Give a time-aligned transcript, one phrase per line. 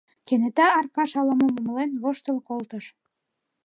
[0.27, 2.85] Кенета Аркаш ала-мом умылен воштыл колтыш.